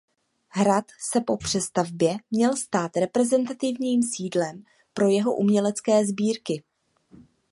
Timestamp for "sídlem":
4.03-4.63